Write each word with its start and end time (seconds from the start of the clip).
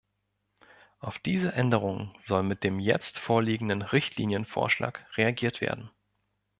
Auf 0.97 1.19
diese 1.19 1.53
Änderungen 1.53 2.15
soll 2.23 2.41
mit 2.41 2.63
dem 2.63 2.79
jetzt 2.79 3.19
vorliegenden 3.19 3.83
Richtlinienvorschlag 3.83 5.05
reagiert 5.15 5.61
werden. 5.61 5.91